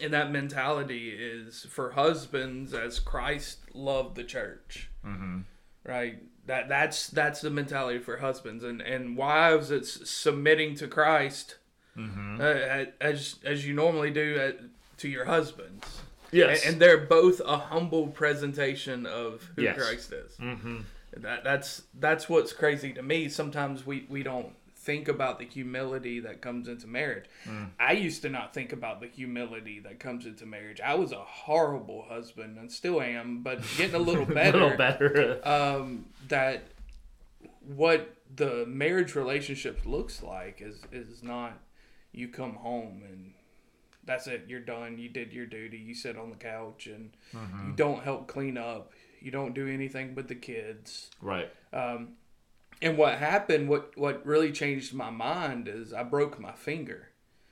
[0.00, 4.90] and that mentality is for husbands as Christ loved the church.
[5.04, 5.40] Mm-hmm.
[5.84, 6.22] Right.
[6.46, 9.70] That that's that's the mentality for husbands and and wives.
[9.70, 11.56] It's submitting to Christ
[11.96, 12.40] mm-hmm.
[12.40, 14.58] uh, as as you normally do at,
[14.98, 16.02] to your husbands.
[16.32, 16.64] Yes.
[16.64, 19.76] And, and, they're both a humble presentation of who yes.
[19.76, 20.32] Christ is.
[20.36, 20.78] Mm-hmm.
[21.18, 23.28] That that's that's what's crazy to me.
[23.28, 24.52] Sometimes we we don't
[24.86, 27.24] think about the humility that comes into marriage.
[27.44, 27.70] Mm.
[27.78, 30.80] I used to not think about the humility that comes into marriage.
[30.80, 34.58] I was a horrible husband and still am, but getting a little better.
[34.58, 35.40] a little better.
[35.46, 36.68] um, that
[37.74, 41.58] what the marriage relationship looks like is is not
[42.12, 43.32] you come home and
[44.04, 47.68] that's it you're done you did your duty you sit on the couch and mm-hmm.
[47.68, 52.10] you don't help clean up you don't do anything but the kids right um,
[52.82, 57.08] and what happened, what what really changed my mind is I broke my finger,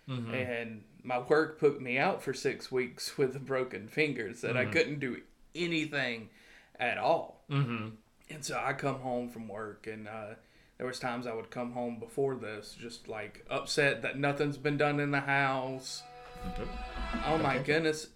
[0.08, 0.34] mm-hmm.
[0.34, 4.58] and my work put me out for six weeks with a broken finger, so mm-hmm.
[4.58, 5.20] I couldn't do
[5.54, 6.30] anything
[6.78, 7.44] at all.
[7.50, 7.88] Mm-hmm.
[8.30, 10.34] And so I come home from work, and uh,
[10.78, 14.76] there was times I would come home before this, just like upset that nothing's been
[14.76, 16.02] done in the house.
[16.46, 17.18] Mm-hmm.
[17.26, 18.08] Oh my goodness!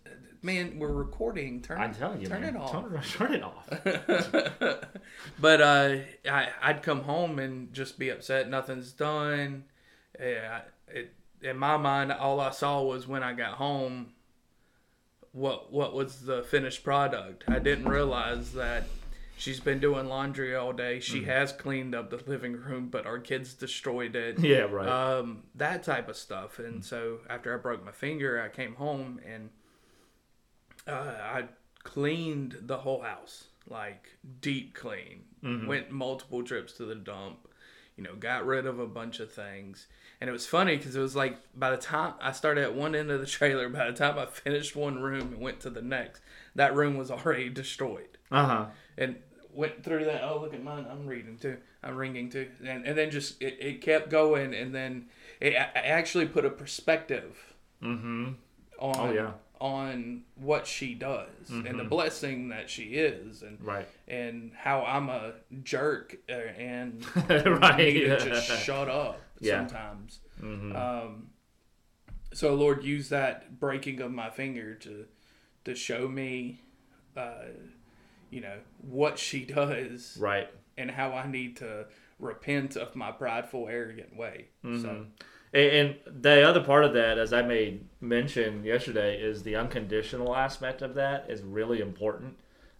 [0.43, 1.63] Man, we're recording.
[1.63, 2.57] Turn, I'm telling you, turn man.
[2.57, 2.73] it off.
[2.73, 3.69] Turn, turn it off.
[5.41, 5.97] but uh,
[6.31, 8.49] I, I'd come home and just be upset.
[8.49, 9.65] Nothing's done.
[10.19, 14.13] Yeah, it, in my mind, all I saw was when I got home.
[15.33, 17.45] What what was the finished product?
[17.49, 18.85] I didn't realize that
[19.37, 21.01] she's been doing laundry all day.
[21.01, 21.31] She mm-hmm.
[21.31, 24.39] has cleaned up the living room, but our kids destroyed it.
[24.41, 24.89] Yeah, right.
[24.89, 26.59] Um, that type of stuff.
[26.59, 26.83] And mm-hmm.
[26.83, 29.51] so after I broke my finger, I came home and
[30.89, 31.45] uh, I
[31.83, 34.09] cleaned the whole house, like
[34.41, 35.25] deep clean.
[35.43, 35.67] Mm-hmm.
[35.67, 37.49] Went multiple trips to the dump.
[37.97, 39.87] You know, got rid of a bunch of things.
[40.21, 42.95] And it was funny because it was like by the time I started at one
[42.95, 45.83] end of the trailer, by the time I finished one room and went to the
[45.83, 46.23] next,
[46.55, 48.19] that room was already destroyed.
[48.31, 48.67] Uh huh.
[48.97, 49.17] And
[49.53, 50.23] went through that.
[50.23, 50.87] Oh, look at mine.
[50.91, 51.57] I'm reading too.
[51.83, 52.49] I'm ringing too.
[52.65, 54.55] And, and then just it, it kept going.
[54.55, 55.07] And then
[55.41, 58.33] it I actually put a perspective mm-hmm.
[58.79, 61.67] on oh, yeah on what she does mm-hmm.
[61.67, 61.89] and the mm-hmm.
[61.89, 68.01] blessing that she is and right and how I'm a jerk uh, and right need
[68.01, 69.67] to just shut up yeah.
[69.67, 70.77] sometimes mm-hmm.
[70.77, 71.29] um,
[72.33, 75.07] so Lord use that breaking of my finger to
[75.65, 76.61] to show me
[77.17, 77.47] uh,
[78.31, 81.87] you know what she does right and how I need to
[82.21, 84.83] repent of my prideful arrogant way mm-hmm.
[84.83, 85.07] so
[85.53, 90.83] and the other part of that, as I made mention yesterday, is the unconditional aspect
[90.83, 92.37] of that is really important.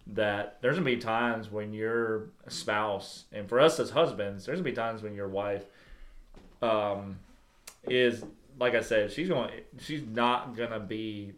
[0.07, 4.69] That there's gonna be times when your spouse, and for us as husbands, there's gonna
[4.69, 5.65] be times when your wife,
[6.61, 7.19] um,
[7.87, 8.23] is
[8.59, 11.33] like I said, she's going, she's not gonna be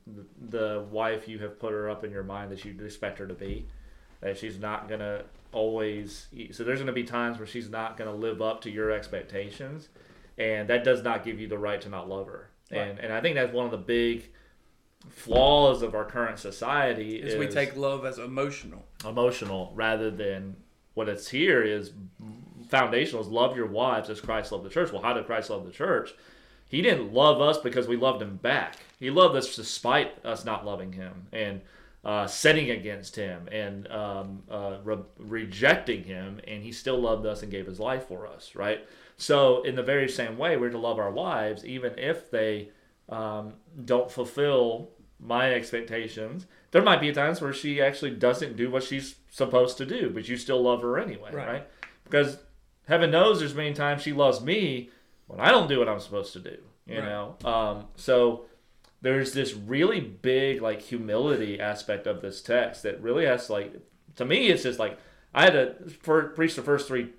[0.50, 3.34] the wife you have put her up in your mind that you expect her to
[3.34, 3.66] be.
[4.22, 6.28] that she's not gonna always.
[6.52, 9.90] So there's gonna be times where she's not gonna live up to your expectations,
[10.42, 12.50] and that does not give you the right to not love her.
[12.72, 12.80] Right.
[12.80, 14.30] And and I think that's one of the big
[15.10, 18.86] flaws of our current society Is is we take love as emotional.
[19.06, 20.56] emotional rather than
[20.94, 21.92] what it's here is
[22.70, 24.92] foundational is love your wives as Christ loved the church.
[24.92, 26.14] Well, how did Christ love the church?
[26.70, 28.78] He didn't love us because we loved him back.
[29.00, 31.62] He loved us despite us not loving him and
[32.06, 37.44] uh, setting against him and um, uh, re- rejecting him, and he still loved us
[37.44, 38.88] and gave his life for us, right?
[39.22, 42.70] So, in the very same way, we're to love our wives, even if they
[43.08, 43.54] um,
[43.86, 46.48] don't fulfill my expectations.
[46.72, 50.28] There might be times where she actually doesn't do what she's supposed to do, but
[50.28, 51.48] you still love her anyway, Right.
[51.48, 51.68] right?
[52.04, 52.40] Because
[52.88, 54.90] heaven knows there's many times she loves me
[55.28, 56.58] when I don't do what I'm supposed to do,
[56.88, 57.06] you Right.
[57.06, 57.36] know?
[57.46, 58.46] Um, so
[59.04, 63.72] there's this really big, like, humility aspect of this text that really has, like,
[64.16, 64.98] to me, it's just like,
[65.32, 67.10] I had to for, preach the first three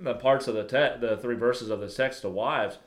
[0.00, 2.78] the parts of the te- the three verses of this text to wives.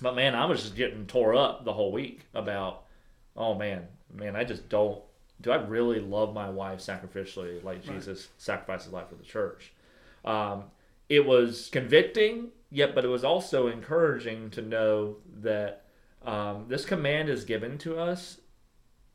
[0.00, 2.84] But man, I was just getting tore up the whole week about,
[3.36, 5.02] oh man, man, I just don't.
[5.40, 7.96] Do I really love my wife sacrificially like Right.
[7.96, 9.72] Jesus sacrificed his life for the church?
[10.24, 10.64] Um,
[11.08, 15.84] it was convicting, yet, but it was also encouraging to know that
[16.24, 18.40] um, this command is given to us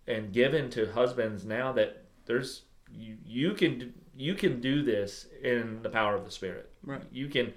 [0.07, 2.63] and given to husbands now that there's
[2.93, 6.69] you, you can you can do this in the power of the Spirit.
[6.83, 7.01] Right.
[7.11, 7.53] You can.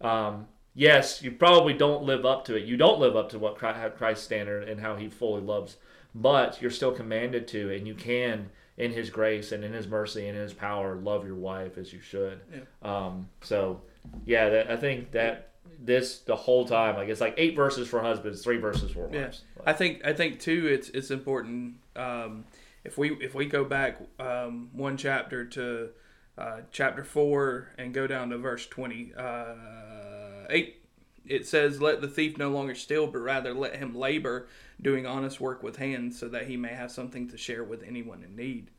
[0.00, 2.64] Um, yes, you probably don't live up to it.
[2.64, 5.76] You don't live up to what Chri- Christ's standard and how He fully loves,
[6.14, 10.26] but you're still commanded to, and you can, in His grace and in His mercy
[10.26, 12.40] and in His power, love your wife as you should.
[12.82, 13.82] Um, so,
[14.24, 18.00] yeah, that, I think that this the whole time, like it's like eight verses for
[18.00, 19.42] husbands, three verses for Yeah, wives.
[19.66, 20.66] I think I think too.
[20.66, 21.74] It's it's important.
[21.94, 22.44] Um,
[22.84, 25.90] if we if we go back um, one chapter to
[26.36, 30.82] uh, chapter four and go down to verse twenty uh, eight,
[31.26, 34.48] it says, "Let the thief no longer steal, but rather let him labor,
[34.80, 38.22] doing honest work with hands, so that he may have something to share with anyone
[38.22, 38.70] in need."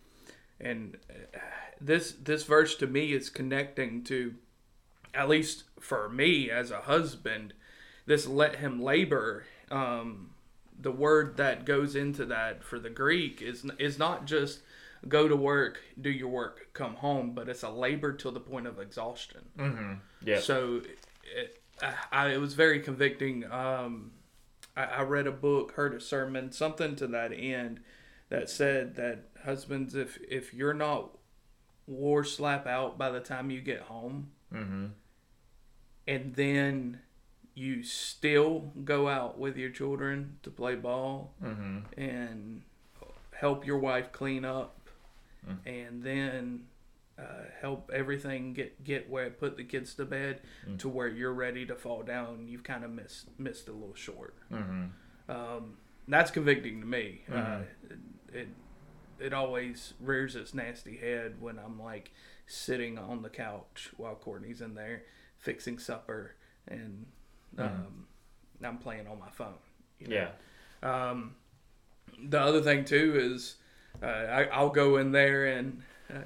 [0.60, 1.40] And uh,
[1.80, 4.36] this this verse to me is connecting to,
[5.14, 7.54] at least for me as a husband,
[8.06, 9.46] this let him labor.
[9.70, 10.32] Um,
[10.80, 14.62] the word that goes into that for the Greek is is not just
[15.08, 18.68] go to work, do your work, come home, but it's a labor till the point
[18.68, 19.42] of exhaustion.
[19.58, 19.94] Mm-hmm.
[20.24, 20.40] Yeah.
[20.40, 20.82] So
[21.36, 21.62] it,
[22.12, 23.50] I, it was very convicting.
[23.50, 24.12] Um,
[24.76, 27.82] I, I read a book, heard a sermon, something to that end
[28.30, 31.12] that said that husbands, if if you're not
[31.88, 34.88] war slap out by the time you get home, mm-hmm.
[36.08, 37.00] and then
[37.60, 42.00] you still go out with your children to play ball Mm-hmm.
[42.00, 42.62] and
[43.32, 44.76] help your wife clean up
[45.66, 46.66] and then
[47.18, 47.24] uh,
[47.62, 50.42] help everything get get where put the kids to bed
[50.78, 54.36] to where you're ready to fall down you've kind of missed missed a little short
[54.52, 55.32] Mm-hmm.
[55.32, 57.66] um, that's convicting to me uh, Mhm.
[58.34, 58.48] it
[59.20, 62.12] it always rears its nasty head when i'm like
[62.48, 65.04] sitting on the couch while courtney's in there
[65.38, 66.36] fixing supper
[66.68, 67.06] and
[67.58, 68.06] um,
[68.64, 69.54] i'm playing on my phone
[70.00, 70.16] you know?
[70.16, 70.30] Yeah.
[71.10, 71.36] Um,
[72.28, 73.56] the other thing too is
[74.02, 76.20] uh, I, I'll go in there and uh,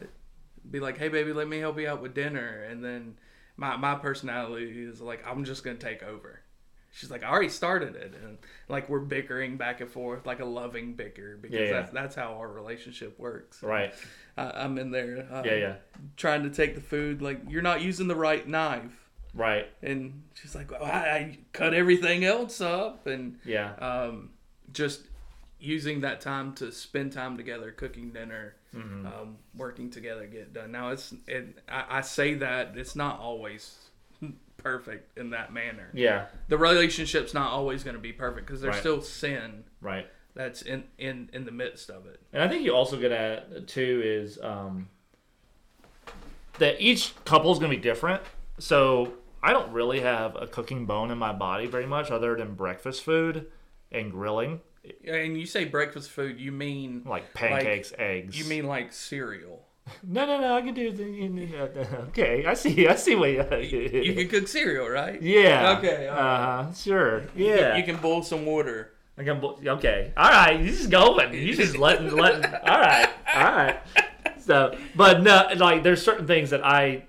[0.69, 3.17] be like, "Hey, baby, let me help you out with dinner," and then
[3.57, 6.39] my my personality is like, "I'm just gonna take over."
[6.91, 8.37] She's like, "I already started it," and
[8.69, 11.71] like we're bickering back and forth, like a loving bicker, because Yeah, yeah.
[11.73, 13.61] that's that's how our relationship works.
[13.63, 13.93] Right.
[14.37, 15.55] I, I'm in there, uh, Yeah.
[15.55, 15.75] Yeah.
[16.15, 19.02] trying to take the food, like you're not using the right knife,
[19.33, 19.67] Right.
[19.81, 23.73] and she's like, well, I, I cut everything else up, and Yeah.
[23.75, 24.29] um,
[24.71, 25.01] just
[25.59, 29.05] using that time to spend time together, cooking dinner, Mm-hmm.
[29.05, 30.71] um, working together, get done.
[30.71, 33.77] Now it's it, I, I say that it's not always
[34.57, 35.89] perfect in that manner.
[35.93, 36.25] Yeah.
[36.47, 38.79] The relationship's not always going to be perfect because there's Right.
[38.79, 40.07] still sin Right.
[40.33, 42.19] that's in in in the midst of it.
[42.33, 44.89] And I think you also get at too is um,
[46.59, 48.21] that each couple is going to be different.
[48.59, 52.55] So I don't really have a cooking bone in my body very much, other than
[52.55, 53.47] breakfast food
[53.91, 54.61] and grilling,
[55.05, 58.37] And you say breakfast food, you mean like pancakes, eggs.
[58.39, 59.65] you mean like cereal?
[60.01, 60.55] no, no, no?
[60.55, 61.67] I can do the.
[62.09, 62.87] Okay, I see.
[62.87, 63.79] I see what you.
[63.81, 65.21] You can cook cereal, right?
[65.21, 65.75] Yeah.
[65.77, 66.73] Okay, all Uh huh.
[66.73, 67.19] Sure.
[67.35, 67.75] You- Yeah.
[67.75, 68.93] You can boil some water.
[69.17, 70.11] I can, bo- okay.
[70.17, 70.59] All right.
[70.59, 71.33] You just going.
[71.33, 72.45] You just letting letting.
[72.45, 73.09] All right.
[73.35, 73.79] All right.
[74.39, 77.03] So, but no, like there's certain things that I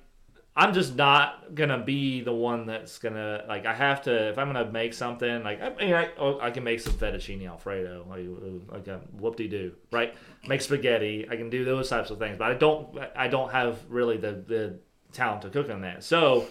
[0.57, 3.67] I'm just not gonna be the one that's gonna like.
[3.67, 6.63] I have to if I'm gonna make something like I mean I, oh, I can
[6.63, 10.15] make some fettuccine alfredo like like a whoop de doo right.
[10.47, 11.27] Make spaghetti.
[11.29, 14.45] I can do those types of things, but I don't I don't have really the
[14.47, 14.79] the
[15.13, 16.05] talent to cook on that.
[16.05, 16.47] So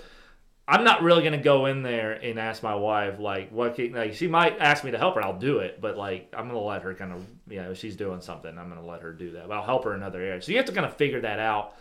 [0.67, 4.15] I'm not really gonna go in there and ask my wife like what can, like
[4.15, 5.23] she might ask me to help her.
[5.23, 8.19] I'll do it, but like I'm gonna let her kind of you know she's doing
[8.19, 8.57] something.
[8.57, 9.47] I'm gonna let her do that.
[9.47, 10.45] But I'll help her in other areas.
[10.45, 11.75] So you have to kind of figure that out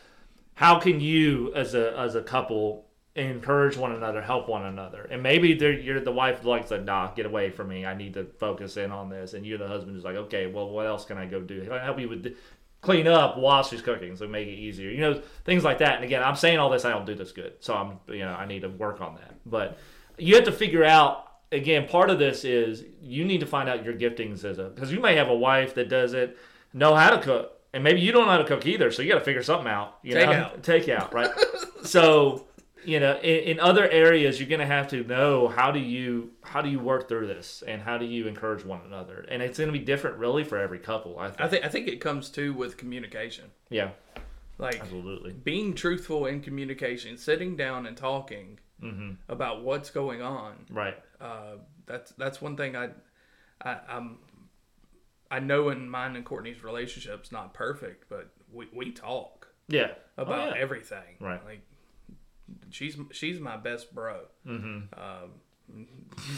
[0.55, 5.23] how can you as a as a couple encourage one another, help one another, and
[5.23, 7.85] maybe you're the wife likes to nah, get away from me.
[7.85, 10.71] I need to focus in on this, and you're the husband who's like, okay, well,
[10.71, 11.63] what else can I go do?
[11.63, 12.35] Can I help you with
[12.81, 14.91] clean up while she's cooking, so make it easier.
[14.91, 15.97] You know, things like that.
[15.97, 18.33] And again, I'm saying all this, I don't do this good, so I'm you know
[18.33, 19.35] I need to work on that.
[19.47, 19.79] But
[20.19, 21.29] you have to figure out.
[21.53, 24.91] Again, part of this is you need to find out your giftings as a because
[24.91, 26.35] you may have a wife that doesn't
[26.73, 29.13] know how to cook, and maybe you don't know how to cook either, so you
[29.13, 29.99] got to figure something out.
[30.03, 30.33] You take know?
[30.33, 31.31] out, take out, right?
[31.85, 32.47] so
[32.85, 36.33] you know, in, in, other areas, you're going to have to know how do you
[36.43, 39.59] how do you work through this, and how do you encourage one another, and it's
[39.59, 41.19] going to be different, really, for every couple.
[41.19, 41.41] I think.
[41.41, 43.51] I think I think it comes too with communication.
[43.71, 43.91] Yeah,
[44.59, 49.13] like absolutely being truthful in communication, sitting down and talking mm-hmm.
[49.29, 50.67] about what's going on.
[50.71, 50.97] Right.
[51.21, 51.57] Uh,
[51.87, 52.91] that's that's one thing I,
[53.63, 54.19] I I'm
[55.33, 59.49] I know in mine and Courtney's relationship's not perfect, but we, we talk.
[59.67, 59.93] Yeah.
[60.19, 60.61] About oh, yeah.
[60.61, 61.17] everything.
[61.21, 61.43] Right.
[61.43, 61.63] Like
[62.69, 64.21] she's she's my best bro.
[64.47, 64.93] Mm-hmm.
[65.01, 65.31] Um,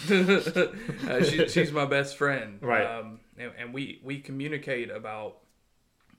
[1.11, 2.59] uh, she, she's my best friend.
[2.61, 2.87] Right.
[2.87, 5.39] Um, and, and we we communicate about,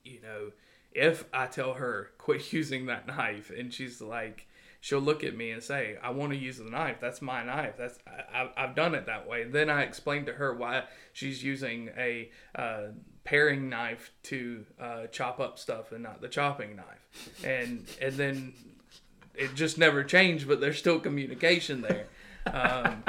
[0.04, 0.52] you know,
[0.92, 4.48] if I tell her quit using that knife, and she's like,
[4.86, 6.98] she'll look at me and say, "I want to use the knife.
[7.02, 7.74] That's my knife.
[7.76, 7.98] That's
[8.32, 12.30] I, have done it that way." Then I explain to her why she's using a
[12.54, 12.90] uh,
[13.24, 18.54] paring knife to uh, chop up stuff and not the chopping knife, and and then
[19.34, 20.48] it just never changed.
[20.48, 22.06] But there's still communication there.
[22.46, 23.04] Um,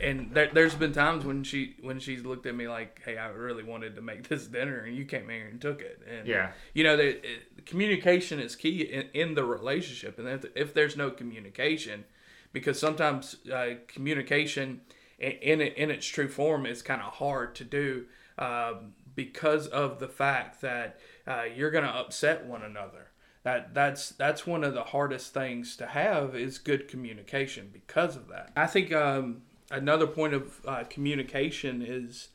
[0.00, 3.28] and there, has been times when she when she's looked at me like, "Hey, I
[3.28, 6.52] really wanted to make this dinner, and you came here and took it." And yeah,
[6.74, 7.20] you know, the,
[7.66, 12.04] communication is key in, in, the relationship, and if, if, there's no communication,
[12.52, 14.80] because sometimes uh, communication
[15.18, 18.06] in, in in its true form is kind of hard to do
[18.38, 23.08] um, because of the fact that uh, you're going to upset one another
[23.44, 28.28] that that's that's one of the hardest things to have is good communication because of
[28.28, 28.52] that.
[28.56, 32.28] I think um, another point of uh, communication is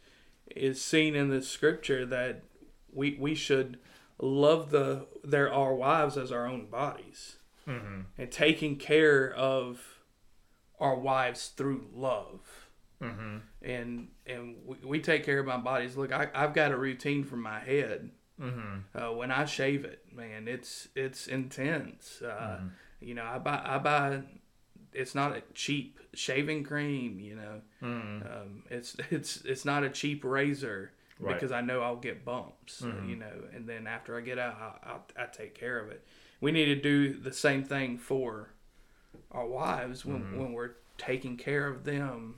[0.56, 2.44] is seen in the scripture that
[2.92, 3.78] we we should
[4.20, 8.02] love the their our wives as our own bodies mm-hmm.
[8.18, 10.02] and taking care of
[10.80, 12.70] our wives through love
[13.02, 13.38] mm-hmm.
[13.62, 17.24] and and we, we, take care of my bodies look I, i've got a routine
[17.24, 18.10] for my head
[18.42, 18.98] mm-hmm.
[18.98, 22.68] uh, when i shave it man it's it's intense uh, mm-hmm.
[23.02, 24.22] you know i buy i buy
[24.98, 27.20] it's not a cheap shaving cream.
[27.20, 28.42] You know, mm.
[28.42, 31.34] um, it's it's it's not a cheap razor right.
[31.34, 32.82] because I know I'll get bumps.
[32.82, 33.10] Mm-hmm.
[33.10, 36.06] You know, and then after I get out, I, I, I, take care of it.
[36.42, 38.50] We need to do the same thing for
[39.32, 40.40] our wives when mm-hmm.
[40.40, 42.36] when we're taking care of them.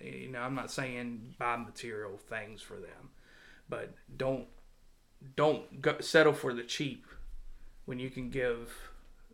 [0.00, 3.10] You know, I'm not saying buy material things for them,
[3.68, 4.46] but don't
[5.36, 7.06] don't go, settle for the cheap
[7.86, 8.74] when you can give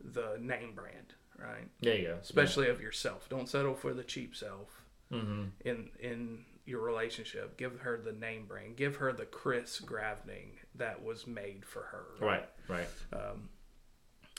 [0.03, 1.67] the name brand right?
[1.81, 2.17] There you go.
[2.21, 2.73] Especially yeah.
[2.73, 3.27] of yourself.
[3.29, 5.45] Don't settle for the cheap self mm-hmm.
[5.65, 7.57] in in your relationship.
[7.57, 8.77] Give her the name brand.
[8.77, 12.05] Give her the Chris Gravning that was made for her.
[12.19, 12.47] Right.
[12.67, 12.87] Right.
[13.11, 13.21] right.
[13.21, 13.49] Um,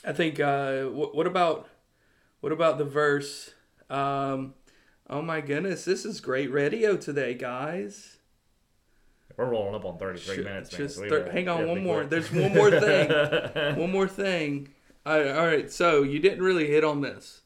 [0.05, 0.39] I think.
[0.39, 1.67] Uh, what, what about
[2.41, 3.51] what about the verse?
[3.89, 4.55] Um,
[5.09, 8.17] oh my goodness, this is great radio today, guys.
[9.37, 10.69] We're rolling up on 33 Should, minutes.
[10.69, 12.05] Just thir- hang on, one more.
[12.05, 13.09] There's one more thing.
[13.77, 14.69] one more thing.
[15.05, 17.41] All right, all right, so you didn't really hit on this.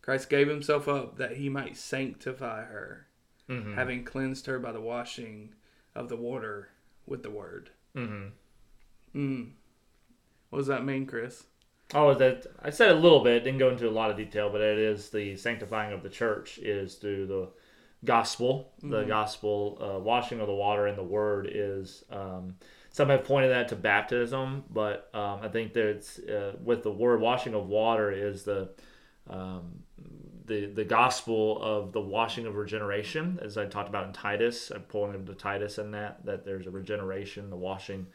[0.00, 3.06] Christ gave himself up that he might sanctify her,
[3.48, 3.74] mm-hmm.
[3.74, 5.54] having cleansed her by the washing
[5.94, 6.70] of the water
[7.06, 7.70] with the word.
[7.94, 9.18] Mm-hmm.
[9.18, 9.50] Mm.
[10.48, 11.44] What does that mean, Chris?
[11.92, 14.60] Oh, that I said a little bit, didn't go into a lot of detail, but
[14.60, 17.48] it is the sanctifying of the church is through the
[18.04, 18.72] gospel.
[18.78, 18.90] Mm-hmm.
[18.90, 22.56] The gospel uh, washing of the water and the word is um,
[22.90, 26.90] some have pointed that to baptism, but um, I think that it's uh, with the
[26.90, 28.70] word washing of water is the
[29.28, 29.84] um,
[30.46, 34.72] the the gospel of the washing of regeneration, as I talked about in Titus.
[34.74, 38.08] I pointed to Titus in that that there's a regeneration, the washing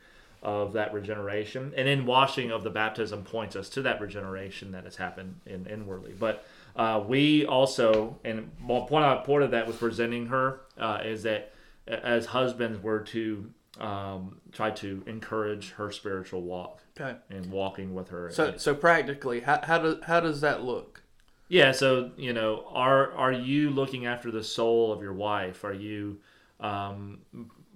[0.43, 4.83] of that regeneration, and in washing of the baptism points us to that regeneration that
[4.83, 6.13] has happened in inwardly.
[6.19, 6.45] But
[6.75, 11.53] uh, we also, and one point I pointed that was presenting her uh, is that
[11.87, 13.49] as husbands, we're to
[13.79, 17.17] um, try to encourage her spiritual walk Okay.
[17.29, 18.29] and walking with her.
[18.31, 21.03] So so practically, how how does how does that look?
[21.47, 25.63] Yeah, so you know, are are you looking after the soul of your wife?
[25.63, 26.17] Are you
[26.59, 27.19] um,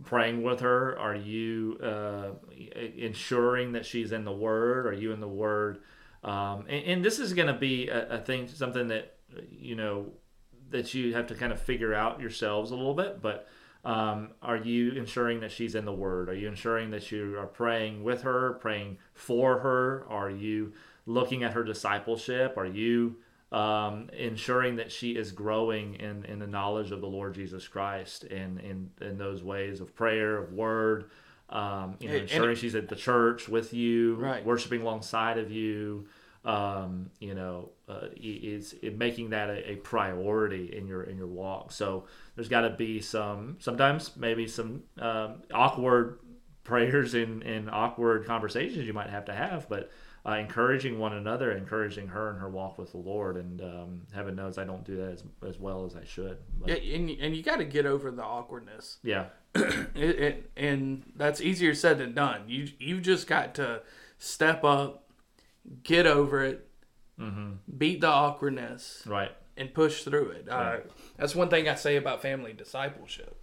[0.03, 0.97] praying with her?
[0.97, 2.29] Are you uh,
[2.97, 4.87] ensuring that she's in the Word?
[4.87, 5.79] Are you in the Word?
[6.23, 9.17] Um, and, and this is going to be a, a thing, something that
[9.51, 10.07] you know
[10.71, 13.21] that you have to kind of figure out yourselves a little bit.
[13.21, 13.47] But
[13.85, 16.29] um, are you ensuring that she's in the Word?
[16.29, 20.05] Are you ensuring that you are praying with her, praying for her?
[20.09, 20.73] Are you
[21.05, 22.57] looking at her discipleship?
[22.57, 23.15] Are you
[23.51, 28.23] um, ensuring that she is growing in, in the knowledge of the Lord Jesus Christ
[28.25, 31.09] and in, in those ways of prayer, of word,
[31.49, 34.45] um, you know, ensuring she's at the church with you, Right.
[34.45, 36.05] worshiping alongside of you,
[36.45, 41.27] um, you know, uh, is it making that a, a priority in your in your
[41.27, 41.71] walk.
[41.71, 46.19] So there's got to be some sometimes maybe some um, awkward
[46.63, 49.91] prayers and, and awkward conversations you might have to have, but
[50.25, 54.35] uh, encouraging one another, encouraging her in her walk with the Lord, and um, heaven
[54.35, 56.37] knows I don't do that as, as well as I should.
[56.59, 58.97] But, Yeah, and and you got to get over the awkwardness.
[59.01, 62.43] yeah, it, it, and that's easier said than done.
[62.47, 63.81] You you've just got to
[64.17, 65.08] step up,
[65.83, 66.67] get over it,
[67.77, 70.47] beat the awkwardness, right, and push through it.
[70.49, 70.77] Uh,
[71.17, 73.35] that's one thing I say about family discipleship.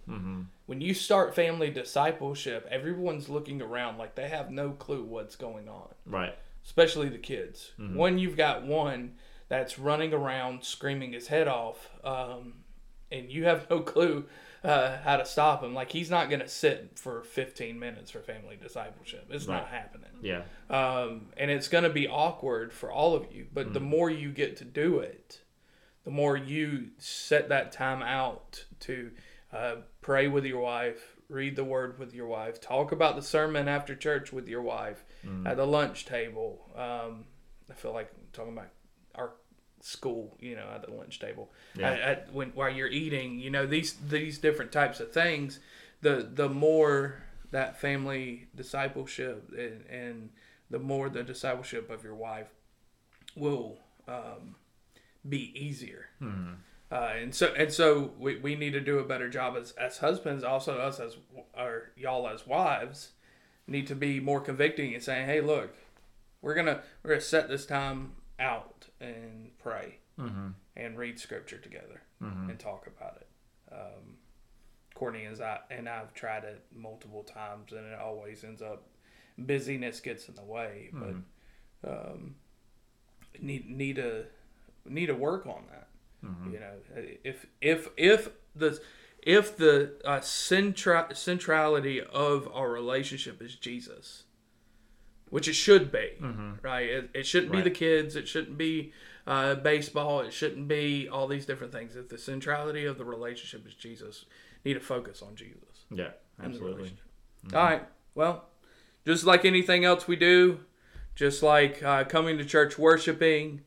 [0.65, 5.69] When you start family discipleship, everyone's looking around like they have no clue what's going
[5.69, 7.71] on, right, especially the kids.
[7.95, 9.13] When you've got one
[9.47, 12.55] that's running around screaming his head off, um,
[13.11, 14.25] and you have no clue
[14.67, 18.21] uh, how to stop him, like he's not going to sit for 15 minutes for
[18.21, 19.27] family discipleship.
[19.29, 23.47] It's not happening yeah, um, and it's going to be awkward for all of you.
[23.53, 25.41] But the more you get to do it,
[26.03, 29.11] the more you set that time out to
[29.53, 33.67] uh, pray with your wife, read the word with your wife, talk about the sermon
[33.67, 35.03] after church with your wife
[35.45, 36.69] at the lunch table.
[36.75, 37.25] Um,
[37.69, 38.69] I feel like I'm talking about
[39.81, 41.51] school, you know, at the lunch table.
[41.77, 41.91] Yeah.
[41.91, 45.59] At, at, when while you're eating, you know, these these different types of things.
[46.01, 50.29] The the more that family discipleship and, and
[50.69, 52.47] the more the discipleship of your wife
[53.35, 54.55] will um,
[55.27, 56.09] be easier.
[56.91, 59.97] Uh, and so and so we, we need to do a better job as, as
[59.97, 61.17] husbands, also us as
[61.57, 63.09] or y'all as wives
[63.67, 65.75] need to be more convicting and saying, hey, look,
[66.41, 69.99] we're gonna we're gonna set this time out and pray
[70.75, 72.01] and read scripture together
[72.49, 73.27] and talk about it.
[73.71, 74.17] Um,
[74.95, 78.87] Courtney and I and I've tried it multiple times, and it always ends up
[79.37, 80.89] busyness gets in the way.
[81.83, 82.35] But um,
[83.39, 84.25] need need to
[84.85, 85.87] need to work on that.
[86.51, 86.73] You know,
[87.23, 88.79] if if if the
[89.21, 94.23] if the uh, centra- centrality of our relationship is Jesus,
[95.29, 96.11] which it should be,
[96.61, 96.87] right?
[96.89, 98.15] It, it shouldn't be the kids.
[98.15, 98.93] It shouldn't be
[99.25, 100.21] uh, baseball.
[100.21, 101.95] It shouldn't be all these different things.
[101.95, 104.25] If the centrality of the relationship is Jesus,
[104.63, 105.85] need to focus on Jesus.
[105.91, 106.11] yeah,
[106.43, 106.93] absolutely.
[107.53, 107.83] All right.
[108.15, 108.45] Well,
[109.05, 110.59] just like anything else we do,
[111.15, 113.61] just like uh, coming to church worshiping,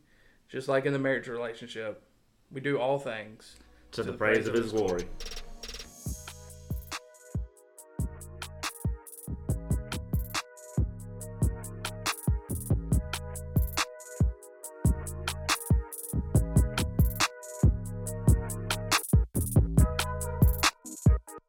[0.48, 2.02] just like in the marriage relationship,
[2.50, 3.56] we do all things
[3.92, 5.04] To the praise of His glory.